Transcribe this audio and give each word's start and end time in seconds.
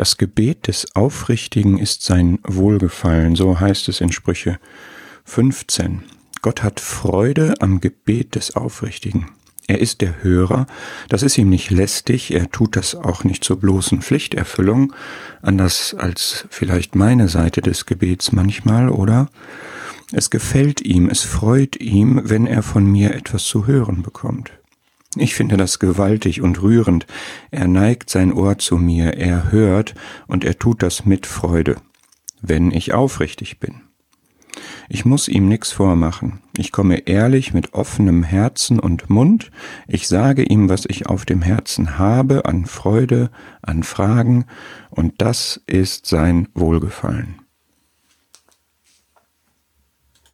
Das 0.00 0.16
Gebet 0.16 0.66
des 0.66 0.96
Aufrichtigen 0.96 1.76
ist 1.76 2.02
sein 2.02 2.38
Wohlgefallen, 2.44 3.36
so 3.36 3.60
heißt 3.60 3.86
es 3.90 4.00
in 4.00 4.10
Sprüche 4.10 4.58
15. 5.26 6.04
Gott 6.40 6.62
hat 6.62 6.80
Freude 6.80 7.52
am 7.60 7.82
Gebet 7.82 8.34
des 8.34 8.56
Aufrichtigen. 8.56 9.26
Er 9.66 9.78
ist 9.78 10.00
der 10.00 10.22
Hörer, 10.22 10.66
das 11.10 11.22
ist 11.22 11.36
ihm 11.36 11.50
nicht 11.50 11.68
lästig, 11.68 12.32
er 12.32 12.50
tut 12.50 12.76
das 12.76 12.94
auch 12.94 13.24
nicht 13.24 13.44
zur 13.44 13.60
bloßen 13.60 14.00
Pflichterfüllung, 14.00 14.94
anders 15.42 15.92
als 15.92 16.46
vielleicht 16.48 16.94
meine 16.94 17.28
Seite 17.28 17.60
des 17.60 17.84
Gebets 17.84 18.32
manchmal, 18.32 18.88
oder? 18.88 19.28
Es 20.12 20.30
gefällt 20.30 20.80
ihm, 20.80 21.10
es 21.10 21.24
freut 21.24 21.76
ihm, 21.76 22.22
wenn 22.24 22.46
er 22.46 22.62
von 22.62 22.86
mir 22.86 23.14
etwas 23.14 23.44
zu 23.44 23.66
hören 23.66 24.00
bekommt. 24.00 24.50
Ich 25.16 25.34
finde 25.34 25.56
das 25.56 25.80
gewaltig 25.80 26.40
und 26.40 26.62
rührend. 26.62 27.06
Er 27.50 27.66
neigt 27.66 28.10
sein 28.10 28.32
Ohr 28.32 28.58
zu 28.58 28.76
mir, 28.76 29.14
er 29.14 29.50
hört 29.50 29.94
und 30.28 30.44
er 30.44 30.58
tut 30.58 30.82
das 30.82 31.04
mit 31.04 31.26
Freude, 31.26 31.76
wenn 32.40 32.70
ich 32.70 32.94
aufrichtig 32.94 33.58
bin. 33.58 33.82
Ich 34.88 35.04
muss 35.04 35.28
ihm 35.28 35.48
nichts 35.48 35.72
vormachen. 35.72 36.40
Ich 36.56 36.72
komme 36.72 37.06
ehrlich 37.06 37.54
mit 37.54 37.74
offenem 37.74 38.22
Herzen 38.22 38.78
und 38.80 39.08
Mund. 39.10 39.50
Ich 39.86 40.08
sage 40.08 40.42
ihm, 40.42 40.68
was 40.68 40.84
ich 40.86 41.06
auf 41.06 41.24
dem 41.24 41.42
Herzen 41.42 41.98
habe, 41.98 42.44
an 42.44 42.66
Freude, 42.66 43.30
an 43.62 43.82
Fragen, 43.82 44.46
und 44.90 45.14
das 45.18 45.60
ist 45.66 46.06
sein 46.06 46.48
Wohlgefallen. 46.54 47.39